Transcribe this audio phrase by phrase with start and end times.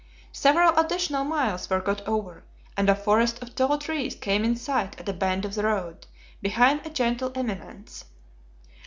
[0.33, 2.43] Several additional miles were got over,
[2.75, 6.07] and a forest of tall trees came in sight at a bend of the road,
[6.41, 8.05] behind a gentle eminence.